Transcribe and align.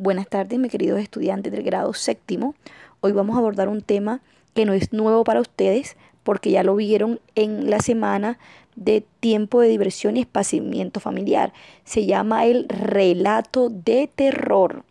Buenas 0.00 0.28
tardes, 0.28 0.60
mis 0.60 0.70
queridos 0.70 1.00
estudiantes 1.00 1.50
del 1.50 1.64
grado 1.64 1.92
séptimo. 1.92 2.54
Hoy 3.00 3.10
vamos 3.10 3.34
a 3.34 3.40
abordar 3.40 3.68
un 3.68 3.82
tema 3.82 4.20
que 4.54 4.64
no 4.64 4.72
es 4.72 4.92
nuevo 4.92 5.24
para 5.24 5.40
ustedes 5.40 5.96
porque 6.22 6.52
ya 6.52 6.62
lo 6.62 6.76
vieron 6.76 7.18
en 7.34 7.68
la 7.68 7.80
semana 7.80 8.38
de 8.76 9.04
tiempo 9.18 9.60
de 9.60 9.66
diversión 9.66 10.16
y 10.16 10.20
espaciamiento 10.20 11.00
familiar. 11.00 11.52
Se 11.82 12.06
llama 12.06 12.46
el 12.46 12.68
relato 12.68 13.70
de 13.70 14.08
terror. 14.14 14.84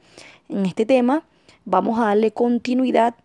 En 0.49 0.65
este 0.65 0.85
tema 0.85 1.23
vamos 1.63 1.97
a 1.99 2.07
darle 2.07 2.31
continuidad 2.31 3.15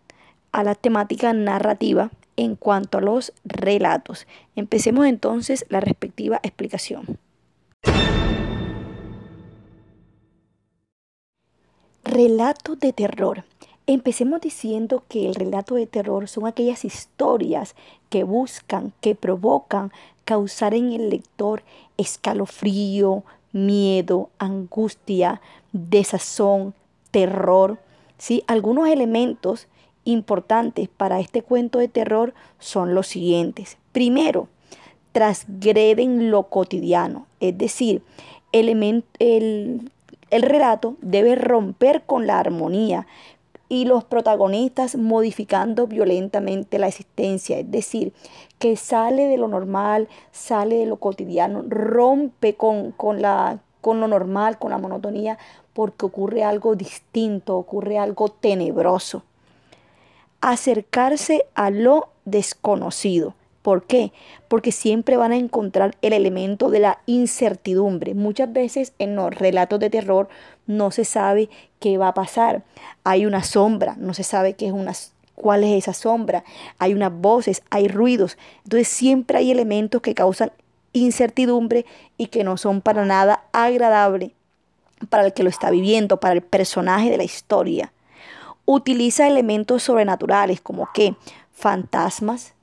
a 0.53 0.63
la 0.63 0.75
temática 0.75 1.33
narrativa 1.33 2.11
en 2.37 2.55
cuanto 2.55 2.99
a 2.99 3.01
los 3.01 3.33
relatos. 3.43 4.25
Empecemos 4.55 5.05
entonces 5.05 5.65
la 5.67 5.81
respectiva 5.81 6.39
explicación. 6.43 7.19
Relatos 12.13 12.79
de 12.79 12.93
terror. 12.93 13.43
Empecemos 13.87 14.39
diciendo 14.39 15.01
que 15.09 15.25
el 15.25 15.33
relato 15.33 15.73
de 15.73 15.87
terror 15.87 16.27
son 16.27 16.45
aquellas 16.45 16.85
historias 16.85 17.73
que 18.09 18.23
buscan, 18.23 18.93
que 19.01 19.15
provocan 19.15 19.91
causar 20.23 20.75
en 20.75 20.93
el 20.93 21.09
lector 21.09 21.63
escalofrío, 21.97 23.23
miedo, 23.51 24.29
angustia, 24.37 25.41
desazón, 25.71 26.75
terror. 27.09 27.79
¿sí? 28.19 28.43
Algunos 28.45 28.89
elementos 28.89 29.65
importantes 30.05 30.89
para 30.89 31.19
este 31.19 31.41
cuento 31.41 31.79
de 31.79 31.87
terror 31.87 32.35
son 32.59 32.93
los 32.93 33.07
siguientes. 33.07 33.77
Primero, 33.91 34.49
transgreden 35.13 36.29
lo 36.29 36.43
cotidiano, 36.43 37.25
es 37.39 37.57
decir, 37.57 38.03
el, 38.51 39.89
el 40.35 40.41
relato 40.41 40.95
debe 41.01 41.35
romper 41.35 42.03
con 42.03 42.27
la 42.27 42.39
armonía 42.39 43.07
y 43.69 43.85
los 43.85 44.03
protagonistas 44.03 44.95
modificando 44.95 45.87
violentamente 45.87 46.79
la 46.79 46.87
existencia, 46.87 47.59
es 47.59 47.71
decir, 47.71 48.13
que 48.59 48.75
sale 48.75 49.27
de 49.27 49.37
lo 49.37 49.47
normal, 49.47 50.07
sale 50.31 50.77
de 50.77 50.85
lo 50.85 50.97
cotidiano, 50.97 51.63
rompe 51.67 52.55
con, 52.55 52.91
con, 52.91 53.21
la, 53.21 53.59
con 53.81 53.99
lo 53.99 54.07
normal, 54.07 54.59
con 54.59 54.71
la 54.71 54.77
monotonía, 54.77 55.37
porque 55.73 56.05
ocurre 56.05 56.43
algo 56.43 56.75
distinto, 56.75 57.57
ocurre 57.57 57.97
algo 57.97 58.29
tenebroso 58.29 59.23
acercarse 60.43 61.45
a 61.55 61.69
lo 61.69 62.09
desconocido. 62.25 63.33
¿Por 63.63 63.85
qué? 63.85 64.11
Porque 64.47 64.71
siempre 64.71 65.17
van 65.17 65.31
a 65.31 65.37
encontrar 65.37 65.95
el 66.03 66.13
elemento 66.13 66.69
de 66.69 66.79
la 66.79 66.99
incertidumbre. 67.07 68.13
Muchas 68.13 68.53
veces 68.53 68.93
en 68.99 69.15
los 69.15 69.33
relatos 69.33 69.79
de 69.79 69.89
terror 69.89 70.29
no 70.67 70.91
se 70.91 71.05
sabe 71.05 71.49
qué 71.79 71.97
va 71.97 72.09
a 72.09 72.13
pasar. 72.13 72.63
Hay 73.03 73.25
una 73.25 73.41
sombra, 73.41 73.95
no 73.97 74.13
se 74.13 74.23
sabe 74.23 74.53
qué 74.53 74.67
es 74.67 74.73
una, 74.73 74.93
cuál 75.33 75.63
es 75.63 75.71
esa 75.71 75.93
sombra. 75.93 76.43
Hay 76.77 76.93
unas 76.93 77.11
voces, 77.11 77.63
hay 77.71 77.87
ruidos. 77.87 78.37
Entonces 78.65 78.87
siempre 78.89 79.39
hay 79.39 79.49
elementos 79.49 80.01
que 80.01 80.13
causan 80.13 80.51
incertidumbre 80.91 81.85
y 82.17 82.27
que 82.27 82.43
no 82.43 82.57
son 82.57 82.81
para 82.81 83.05
nada 83.05 83.45
agradables 83.53 84.31
para 85.09 85.25
el 85.25 85.33
que 85.33 85.43
lo 85.43 85.49
está 85.49 85.71
viviendo, 85.71 86.19
para 86.19 86.35
el 86.35 86.41
personaje 86.41 87.09
de 87.09 87.17
la 87.17 87.23
historia 87.23 87.91
utiliza 88.65 89.27
elementos 89.27 89.83
sobrenaturales 89.83 90.61
como 90.61 90.89
que 90.93 91.15
fantasmas, 91.53 92.53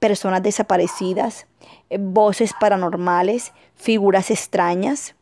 personas 0.00 0.42
desaparecidas, 0.42 1.46
eh, 1.88 1.98
voces 2.00 2.52
paranormales, 2.58 3.52
figuras 3.76 4.30
extrañas. 4.30 5.14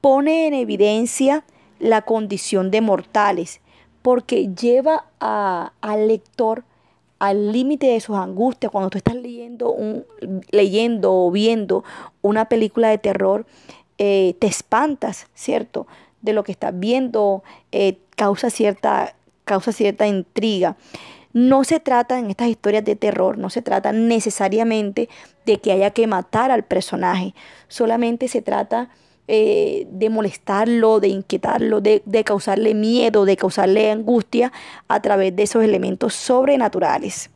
Pone 0.00 0.48
en 0.48 0.54
evidencia 0.54 1.44
la 1.78 2.02
condición 2.02 2.70
de 2.70 2.80
mortales 2.80 3.60
porque 4.02 4.48
lleva 4.54 5.06
al 5.18 6.08
lector 6.08 6.64
al 7.18 7.52
límite 7.52 7.86
de 7.86 8.00
sus 8.00 8.16
angustias. 8.16 8.70
Cuando 8.70 8.90
tú 8.90 8.98
estás 8.98 9.14
leyendo, 9.14 9.74
leyendo 10.50 11.12
o 11.12 11.30
viendo 11.30 11.82
una 12.22 12.48
película 12.48 12.88
de 12.88 12.98
terror, 12.98 13.46
eh, 13.98 14.34
te 14.38 14.46
espantas, 14.46 15.26
¿cierto? 15.34 15.86
De 16.20 16.32
lo 16.32 16.44
que 16.44 16.52
estás 16.52 16.78
viendo, 16.78 17.42
eh, 17.72 17.98
causa 18.16 18.50
cierta 18.50 19.14
causa 19.44 19.72
cierta 19.72 20.06
intriga. 20.06 20.76
No 21.36 21.64
se 21.64 21.80
trata 21.80 22.18
en 22.18 22.30
estas 22.30 22.48
historias 22.48 22.82
de 22.82 22.96
terror, 22.96 23.36
no 23.36 23.50
se 23.50 23.60
trata 23.60 23.92
necesariamente 23.92 25.10
de 25.44 25.58
que 25.58 25.70
haya 25.70 25.90
que 25.90 26.06
matar 26.06 26.50
al 26.50 26.64
personaje, 26.64 27.34
solamente 27.68 28.26
se 28.26 28.40
trata 28.40 28.88
eh, 29.28 29.86
de 29.90 30.08
molestarlo, 30.08 30.98
de 30.98 31.08
inquietarlo, 31.08 31.82
de, 31.82 32.00
de 32.06 32.24
causarle 32.24 32.72
miedo, 32.72 33.26
de 33.26 33.36
causarle 33.36 33.90
angustia 33.90 34.50
a 34.88 35.02
través 35.02 35.36
de 35.36 35.42
esos 35.42 35.62
elementos 35.62 36.14
sobrenaturales. 36.14 37.28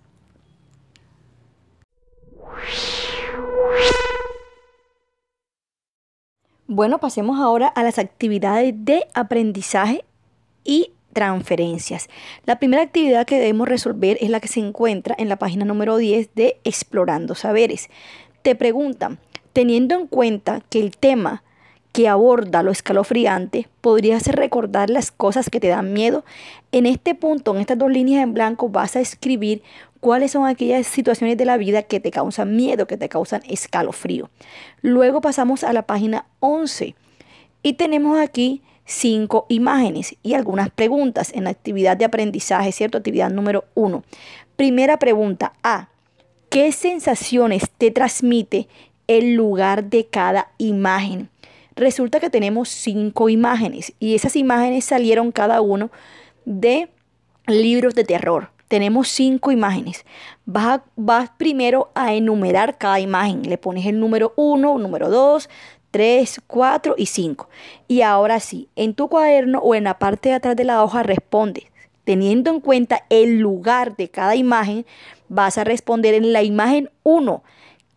Bueno, 6.66 7.00
pasemos 7.00 7.38
ahora 7.38 7.68
a 7.68 7.82
las 7.82 7.98
actividades 7.98 8.72
de 8.74 9.06
aprendizaje 9.12 10.06
y 10.64 10.94
transferencias. 11.12 12.08
La 12.46 12.58
primera 12.58 12.82
actividad 12.82 13.26
que 13.26 13.38
debemos 13.38 13.68
resolver 13.68 14.18
es 14.20 14.30
la 14.30 14.40
que 14.40 14.48
se 14.48 14.60
encuentra 14.60 15.14
en 15.18 15.28
la 15.28 15.36
página 15.36 15.64
número 15.64 15.96
10 15.96 16.34
de 16.34 16.58
Explorando 16.64 17.34
Saberes. 17.34 17.88
Te 18.42 18.54
preguntan, 18.54 19.18
teniendo 19.52 19.94
en 19.94 20.06
cuenta 20.06 20.62
que 20.70 20.80
el 20.80 20.96
tema 20.96 21.42
que 21.92 22.08
aborda 22.08 22.62
lo 22.62 22.70
escalofriante 22.70 23.68
podría 23.80 24.20
ser 24.20 24.36
recordar 24.36 24.90
las 24.90 25.10
cosas 25.10 25.50
que 25.50 25.60
te 25.60 25.68
dan 25.68 25.92
miedo. 25.92 26.24
En 26.72 26.86
este 26.86 27.14
punto, 27.14 27.54
en 27.54 27.60
estas 27.60 27.78
dos 27.78 27.90
líneas 27.90 28.22
en 28.22 28.32
blanco, 28.32 28.68
vas 28.68 28.94
a 28.94 29.00
escribir 29.00 29.62
cuáles 29.98 30.30
son 30.32 30.46
aquellas 30.46 30.86
situaciones 30.86 31.36
de 31.36 31.44
la 31.44 31.56
vida 31.56 31.82
que 31.82 32.00
te 32.00 32.10
causan 32.10 32.54
miedo, 32.56 32.86
que 32.86 32.96
te 32.96 33.08
causan 33.08 33.42
escalofrío. 33.48 34.30
Luego 34.82 35.20
pasamos 35.20 35.64
a 35.64 35.72
la 35.72 35.82
página 35.82 36.26
11 36.38 36.94
y 37.62 37.72
tenemos 37.74 38.18
aquí 38.18 38.62
cinco 38.90 39.46
imágenes 39.48 40.16
y 40.22 40.34
algunas 40.34 40.68
preguntas 40.70 41.32
en 41.32 41.44
la 41.44 41.50
actividad 41.50 41.96
de 41.96 42.04
aprendizaje, 42.04 42.72
¿cierto? 42.72 42.98
Actividad 42.98 43.30
número 43.30 43.64
uno. 43.74 44.02
Primera 44.56 44.98
pregunta 44.98 45.52
A. 45.62 45.88
¿Qué 46.50 46.72
sensaciones 46.72 47.70
te 47.78 47.92
transmite 47.92 48.68
el 49.06 49.34
lugar 49.34 49.84
de 49.84 50.06
cada 50.06 50.50
imagen? 50.58 51.30
Resulta 51.76 52.18
que 52.18 52.30
tenemos 52.30 52.68
cinco 52.68 53.28
imágenes 53.28 53.92
y 54.00 54.16
esas 54.16 54.34
imágenes 54.34 54.84
salieron 54.84 55.30
cada 55.30 55.60
uno 55.60 55.90
de 56.44 56.90
libros 57.46 57.94
de 57.94 58.04
terror. 58.04 58.50
Tenemos 58.66 59.08
cinco 59.08 59.52
imágenes. 59.52 60.04
Vas, 60.44 60.80
vas 60.96 61.30
primero 61.38 61.90
a 61.94 62.14
enumerar 62.14 62.78
cada 62.78 63.00
imagen. 63.00 63.42
Le 63.42 63.58
pones 63.58 63.86
el 63.86 63.98
número 63.98 64.32
uno, 64.36 64.78
número 64.78 65.08
dos, 65.08 65.48
3, 65.90 66.40
4 66.46 66.94
y 66.96 67.06
5. 67.06 67.48
Y 67.88 68.02
ahora 68.02 68.40
sí, 68.40 68.68
en 68.76 68.94
tu 68.94 69.08
cuaderno 69.08 69.58
o 69.58 69.74
en 69.74 69.84
la 69.84 69.98
parte 69.98 70.30
de 70.30 70.36
atrás 70.36 70.56
de 70.56 70.64
la 70.64 70.82
hoja 70.82 71.02
responde. 71.02 71.70
Teniendo 72.04 72.50
en 72.50 72.60
cuenta 72.60 73.04
el 73.10 73.38
lugar 73.38 73.96
de 73.96 74.08
cada 74.08 74.34
imagen, 74.34 74.86
vas 75.28 75.58
a 75.58 75.64
responder 75.64 76.14
en 76.14 76.32
la 76.32 76.42
imagen 76.42 76.90
1. 77.02 77.42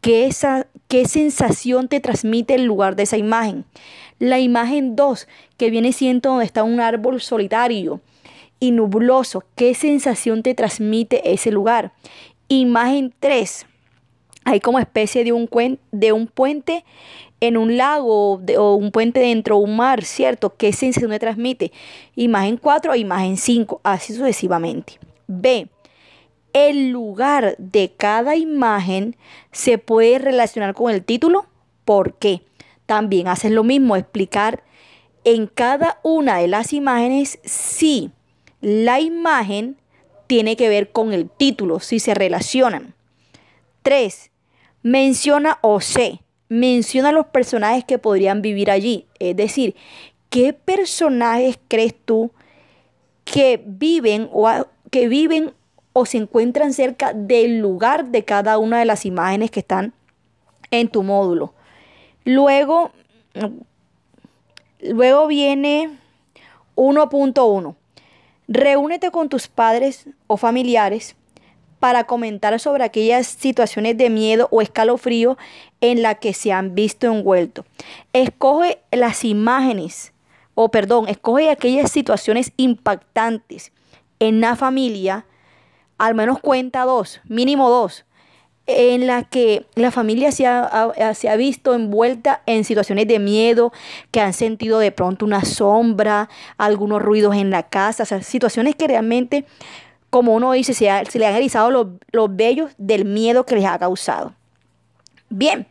¿Qué, 0.01 0.25
esa, 0.25 0.67
¿Qué 0.87 1.05
sensación 1.05 1.87
te 1.87 1.99
transmite 1.99 2.55
el 2.55 2.65
lugar 2.65 2.95
de 2.95 3.03
esa 3.03 3.17
imagen? 3.17 3.65
La 4.19 4.39
imagen 4.39 4.95
2, 4.95 5.27
que 5.57 5.69
viene 5.69 5.93
siendo 5.93 6.29
donde 6.29 6.45
está 6.45 6.63
un 6.63 6.79
árbol 6.79 7.21
solitario 7.21 8.01
y 8.59 8.71
nubloso. 8.71 9.43
¿Qué 9.55 9.73
sensación 9.73 10.43
te 10.43 10.53
transmite 10.53 11.33
ese 11.33 11.51
lugar? 11.51 11.93
Imagen 12.49 13.13
3. 13.19 13.65
Hay 14.45 14.59
como 14.59 14.79
especie 14.79 15.23
de 15.23 15.31
un, 15.31 15.49
de 15.91 16.11
un 16.11 16.27
puente 16.27 16.83
en 17.43 17.57
un 17.57 17.75
lago 17.75 18.39
o 18.57 18.75
un 18.75 18.91
puente 18.91 19.19
dentro 19.19 19.57
de 19.57 19.63
un 19.65 19.75
mar, 19.75 20.05
¿cierto? 20.05 20.55
¿Qué 20.55 20.71
sensación 20.71 21.09
me 21.09 21.19
transmite? 21.19 21.73
Imagen 22.15 22.55
4 22.55 22.93
a 22.93 22.97
imagen 22.97 23.35
5, 23.35 23.81
así 23.83 24.13
sucesivamente. 24.13 24.97
B. 25.27 25.67
El 26.53 26.91
lugar 26.91 27.55
de 27.57 27.91
cada 27.97 28.37
imagen 28.37 29.17
se 29.51 29.77
puede 29.77 30.19
relacionar 30.19 30.73
con 30.73 30.89
el 30.89 31.03
título. 31.03 31.45
¿Por 31.83 32.13
qué? 32.13 32.43
También 32.85 33.27
haces 33.27 33.51
lo 33.51 33.65
mismo, 33.65 33.97
explicar 33.97 34.63
en 35.25 35.47
cada 35.47 35.99
una 36.01 36.37
de 36.37 36.47
las 36.47 36.71
imágenes 36.71 37.39
si 37.43 38.11
la 38.61 39.01
imagen 39.01 39.75
tiene 40.27 40.55
que 40.55 40.69
ver 40.69 40.93
con 40.93 41.11
el 41.11 41.29
título, 41.29 41.81
si 41.81 41.99
se 41.99 42.13
relacionan. 42.13 42.95
3. 43.81 44.31
Menciona 44.81 45.59
o 45.61 45.81
sé 45.81 46.21
menciona 46.53 47.11
los 47.11 47.25
personajes 47.25 47.83
que 47.83 47.97
podrían 47.97 48.43
vivir 48.43 48.69
allí. 48.69 49.07
Es 49.17 49.35
decir, 49.35 49.75
¿qué 50.29 50.53
personajes 50.53 51.57
crees 51.67 51.95
tú 52.05 52.31
que 53.25 53.59
viven 53.65 54.29
o 54.31 54.67
que 54.91 55.07
viven 55.07 55.53
o 55.93 56.05
se 56.05 56.17
encuentran 56.17 56.73
cerca 56.73 57.11
del 57.13 57.57
lugar 57.57 58.05
de 58.05 58.23
cada 58.23 58.59
una 58.59 58.77
de 58.77 58.85
las 58.85 59.03
imágenes 59.05 59.49
que 59.49 59.61
están 59.61 59.93
en 60.69 60.89
tu 60.89 61.01
módulo? 61.01 61.55
Luego, 62.23 62.91
luego 64.79 65.25
viene 65.25 65.89
1.1. 66.75 67.75
Reúnete 68.47 69.09
con 69.09 69.27
tus 69.27 69.47
padres 69.47 70.07
o 70.27 70.37
familiares 70.37 71.15
para 71.83 72.05
comentar 72.05 72.57
sobre 72.61 72.85
aquellas 72.85 73.27
situaciones 73.27 73.97
de 73.97 74.09
miedo 74.09 74.47
o 74.51 74.61
escalofrío 74.61 75.37
en 75.81 76.01
las 76.01 76.19
que 76.19 76.33
se 76.33 76.53
han 76.53 76.75
visto 76.75 77.07
envueltos. 77.07 77.65
Escoge 78.13 78.79
las 78.89 79.25
imágenes, 79.25 80.13
o 80.55 80.71
perdón, 80.71 81.09
escoge 81.09 81.49
aquellas 81.49 81.91
situaciones 81.91 82.53
impactantes 82.55 83.73
en 84.19 84.39
la 84.39 84.55
familia, 84.55 85.25
al 85.97 86.15
menos 86.15 86.39
cuenta 86.39 86.85
dos, 86.85 87.19
mínimo 87.27 87.69
dos, 87.69 88.05
en 88.65 89.05
las 89.05 89.27
que 89.27 89.65
la 89.75 89.91
familia 89.91 90.31
se 90.31 90.47
ha, 90.47 90.93
se 91.13 91.27
ha, 91.27 91.35
visto 91.35 91.73
envuelta 91.73 92.43
en 92.45 92.63
situaciones 92.63 93.09
de 93.09 93.19
miedo, 93.19 93.73
que 94.09 94.21
han 94.21 94.31
sentido 94.31 94.79
de 94.79 94.93
pronto 94.93 95.25
una 95.25 95.43
sombra, 95.43 96.29
algunos 96.57 97.01
ruidos 97.01 97.35
en 97.35 97.49
la 97.49 97.63
casa, 97.63 98.03
o 98.03 98.21
situaciones 98.21 98.77
que 98.77 98.87
realmente 98.87 99.43
como 100.13 100.35
uno 100.35 100.51
dice, 100.51 100.75
se, 100.75 100.85
le 101.17 101.25
han 101.25 101.33
erizado 101.33 101.71
los, 101.71 101.87
los 102.11 102.35
vellos 102.35 102.69
del 102.77 103.03
miedo 103.03 103.47
que 103.47 103.55
les 103.55 103.65
ha 103.65 103.79
causado. 103.79 104.35
Bien, 105.29 105.65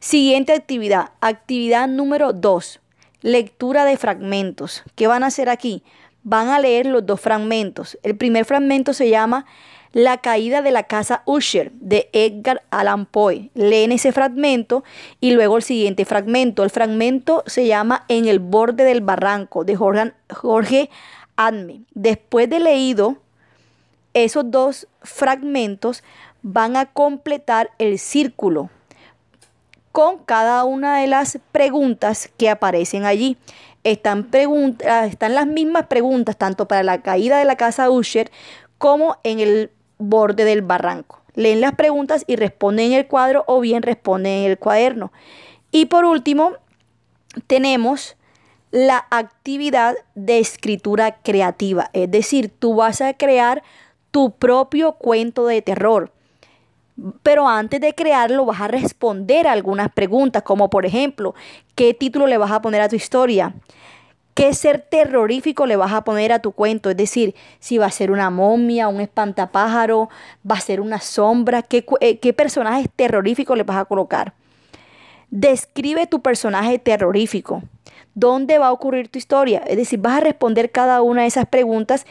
siguiente 0.00 0.52
actividad, 0.52 1.12
actividad 1.22 1.88
número 1.88 2.34
2, 2.34 2.78
lectura 3.22 3.86
de 3.86 3.96
fragmentos. 3.96 4.82
¿Qué 4.96 5.06
van 5.06 5.22
a 5.22 5.28
hacer 5.28 5.48
aquí? 5.48 5.82
Van 6.24 6.50
a 6.50 6.58
leer 6.58 6.84
los 6.84 7.06
dos 7.06 7.22
fragmentos. 7.22 7.96
El 8.02 8.18
primer 8.18 8.44
fragmento 8.44 8.92
se 8.92 9.08
llama 9.08 9.46
La 9.92 10.18
caída 10.18 10.60
de 10.60 10.72
la 10.72 10.82
casa 10.82 11.22
Usher 11.24 11.72
de 11.72 12.10
Edgar 12.12 12.64
Allan 12.68 13.06
Poe. 13.06 13.50
Leen 13.54 13.92
ese 13.92 14.12
fragmento 14.12 14.84
y 15.22 15.30
luego 15.30 15.56
el 15.56 15.62
siguiente 15.62 16.04
fragmento. 16.04 16.64
El 16.64 16.70
fragmento 16.70 17.44
se 17.46 17.66
llama 17.66 18.04
En 18.08 18.26
el 18.26 18.40
borde 18.40 18.84
del 18.84 19.00
barranco 19.00 19.64
de 19.64 19.74
Jorge, 19.74 20.90
Adme. 21.36 21.80
Después 21.94 22.50
de 22.50 22.60
leído 22.60 23.22
esos 24.24 24.50
dos 24.50 24.88
fragmentos 25.02 26.02
van 26.42 26.76
a 26.76 26.86
completar 26.86 27.70
el 27.78 27.98
círculo 27.98 28.70
con 29.92 30.18
cada 30.18 30.64
una 30.64 30.98
de 31.00 31.06
las 31.06 31.38
preguntas 31.52 32.30
que 32.38 32.48
aparecen 32.48 33.04
allí. 33.04 33.36
Están, 33.84 34.28
ah, 34.88 35.06
están 35.06 35.34
las 35.34 35.46
mismas 35.46 35.86
preguntas 35.86 36.36
tanto 36.36 36.66
para 36.66 36.82
la 36.82 37.02
caída 37.02 37.38
de 37.38 37.44
la 37.44 37.56
casa 37.56 37.90
Usher 37.90 38.30
como 38.78 39.18
en 39.22 39.38
el 39.40 39.70
borde 39.98 40.44
del 40.44 40.62
barranco. 40.62 41.20
Leen 41.34 41.60
las 41.60 41.74
preguntas 41.74 42.24
y 42.26 42.36
responden 42.36 42.92
en 42.92 42.98
el 42.98 43.06
cuadro 43.06 43.44
o 43.46 43.60
bien 43.60 43.82
responden 43.82 44.44
en 44.44 44.50
el 44.50 44.58
cuaderno. 44.58 45.12
Y 45.70 45.86
por 45.86 46.06
último, 46.06 46.52
tenemos 47.46 48.16
la 48.70 49.06
actividad 49.10 49.94
de 50.14 50.38
escritura 50.38 51.18
creativa. 51.22 51.90
Es 51.92 52.10
decir, 52.10 52.50
tú 52.50 52.76
vas 52.76 53.02
a 53.02 53.12
crear 53.14 53.62
tu 54.10 54.30
propio 54.30 54.92
cuento 54.92 55.46
de 55.46 55.62
terror. 55.62 56.12
Pero 57.22 57.46
antes 57.46 57.80
de 57.80 57.94
crearlo 57.94 58.46
vas 58.46 58.60
a 58.60 58.68
responder 58.68 59.46
a 59.46 59.52
algunas 59.52 59.92
preguntas, 59.92 60.42
como 60.42 60.70
por 60.70 60.86
ejemplo, 60.86 61.34
¿qué 61.74 61.92
título 61.92 62.26
le 62.26 62.38
vas 62.38 62.50
a 62.50 62.62
poner 62.62 62.80
a 62.80 62.88
tu 62.88 62.96
historia? 62.96 63.54
¿Qué 64.36 64.52
ser 64.52 64.80
terrorífico 64.80 65.66
le 65.66 65.76
vas 65.76 65.92
a 65.92 66.04
poner 66.04 66.32
a 66.32 66.40
tu 66.40 66.52
cuento? 66.52 66.90
Es 66.90 66.96
decir, 66.96 67.34
si 67.58 67.78
va 67.78 67.86
a 67.86 67.90
ser 67.90 68.10
una 68.10 68.28
momia, 68.28 68.88
un 68.88 69.00
espantapájaro, 69.00 70.10
va 70.48 70.56
a 70.56 70.60
ser 70.60 70.80
una 70.80 71.00
sombra, 71.00 71.62
¿qué, 71.62 71.86
eh, 72.00 72.18
qué 72.18 72.32
personajes 72.32 72.88
terroríficos 72.94 73.56
le 73.56 73.62
vas 73.62 73.78
a 73.78 73.86
colocar? 73.86 74.34
Describe 75.30 76.06
tu 76.06 76.20
personaje 76.20 76.78
terrorífico. 76.78 77.62
¿Dónde 78.14 78.58
va 78.58 78.68
a 78.68 78.72
ocurrir 78.72 79.08
tu 79.08 79.18
historia? 79.18 79.62
Es 79.66 79.76
decir, 79.76 80.00
vas 80.00 80.18
a 80.18 80.20
responder 80.20 80.70
cada 80.70 81.02
una 81.02 81.22
de 81.22 81.28
esas 81.28 81.46
preguntas 81.46 82.06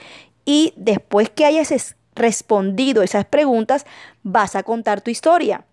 y 0.46 0.74
después 0.78 1.30
que 1.30 1.46
hayas 1.46 1.96
respondido 2.16 3.04
esas 3.04 3.26
preguntas, 3.26 3.86
vas 4.24 4.56
a 4.56 4.64
contar 4.64 5.02
tu 5.02 5.12
historia. 5.12 5.66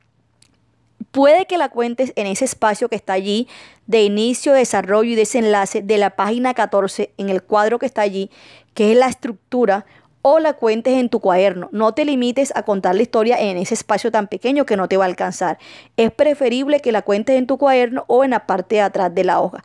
Puede 1.11 1.47
que 1.47 1.59
la 1.59 1.69
cuentes 1.69 2.13
en 2.17 2.27
ese 2.27 2.47
espacio 2.47 2.89
que 2.89 2.97
está 2.97 3.13
allí 3.13 3.47
de 3.87 4.03
inicio, 4.03 4.55
desarrollo 4.55 5.11
y 5.11 5.15
desenlace 5.15 5.83
de 5.83 5.99
la 5.99 6.17
página 6.17 6.55
14 6.55 7.13
en 7.19 7.29
el 7.29 7.43
cuadro 7.43 7.79
que 7.79 7.87
está 7.87 8.01
allí, 8.03 8.31
que 8.73 8.93
es 8.93 8.99
la 8.99 9.09
estructura, 9.09 9.85
o 10.23 10.39
la 10.39 10.55
cuentes 10.55 10.95
en 10.95 11.09
tu 11.09 11.21
cuaderno. 11.21 11.69
No 11.73 11.93
te 11.95 12.05
limites 12.05 12.53
a 12.55 12.63
contar 12.63 12.95
la 12.95 13.03
historia 13.03 13.41
en 13.41 13.57
ese 13.57 13.75
espacio 13.75 14.11
tan 14.11 14.29
pequeño 14.29 14.65
que 14.65 14.77
no 14.77 14.89
te 14.89 14.97
va 14.97 15.05
a 15.05 15.09
alcanzar. 15.09 15.59
Es 15.97 16.13
preferible 16.13 16.81
que 16.81 16.93
la 16.93 17.03
cuentes 17.03 17.37
en 17.37 17.49
tu 17.49 17.59
cuaderno 17.59 18.05
o 18.07 18.25
en 18.25 18.31
la 18.31 18.47
parte 18.47 18.77
de 18.77 18.83
atrás 18.83 19.13
de 19.13 19.25
la 19.25 19.41
hoja. 19.41 19.63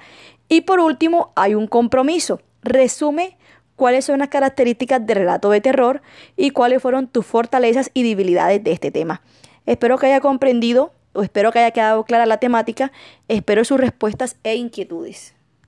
Y 0.50 0.62
por 0.62 0.80
último, 0.80 1.32
hay 1.36 1.54
un 1.54 1.68
compromiso. 1.68 2.42
Resume 2.64 3.38
cuáles 3.78 4.04
son 4.04 4.20
las 4.20 4.28
características 4.28 5.06
de 5.06 5.14
relato 5.14 5.50
de 5.50 5.62
terror 5.62 6.02
y 6.36 6.50
cuáles 6.50 6.82
fueron 6.82 7.08
tus 7.08 7.26
fortalezas 7.26 7.92
y 7.94 8.04
debilidades 8.04 8.62
de 8.62 8.74
este 8.74 8.92
tema. 8.92 9.22
Espero 9.66 9.98
que 9.98 10.08
haya 10.08 10.20
comprendido 10.20 10.92
o 11.14 11.24
espero 11.24 11.54
que 11.54 11.60
haya 11.60 11.72
quedado 11.72 12.04
clara 12.04 12.26
la 12.26 12.38
temática. 12.38 12.92
Espero 13.30 13.64
sus 13.64 13.80
respuestas 13.80 14.36
e 14.44 14.56
inquietudes. 14.56 15.37